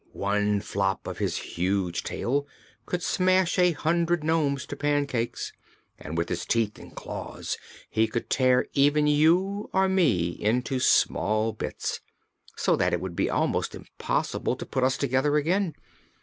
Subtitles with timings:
[0.13, 2.47] One flop of his huge tail
[2.87, 5.53] could smash a hundred nomes to pancakes,
[5.99, 7.55] and with teeth and claws
[7.87, 11.99] he could tear even you or me into small bits,
[12.57, 15.75] so that it would be almost impossible to put us together again.